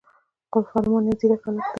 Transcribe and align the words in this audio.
فرمان 0.69 1.03
يو 1.07 1.17
ځيرک 1.19 1.41
هلک 1.45 1.61
دی 1.63 1.69